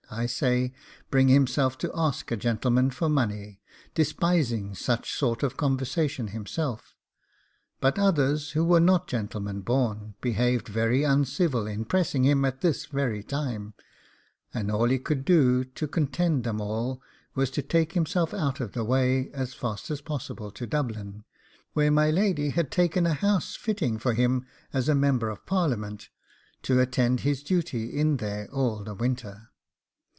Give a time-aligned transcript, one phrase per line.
[0.13, 0.73] I say,
[1.09, 3.61] bring himself to ask a gentleman for money,
[3.95, 6.97] despising such sort of conversation himself;
[7.79, 12.87] but others, who were not gentlemen born, behaved very uncivil in pressing him at this
[12.87, 13.73] very time,
[14.53, 17.01] and all he could do to content 'em all
[17.33, 21.23] was to take himself out of the way as fast as possible to Dublin,
[21.71, 26.09] where my lady had taken a house fitting for him as a member of Parliament,
[26.63, 29.47] to attend his duty in there all the winter.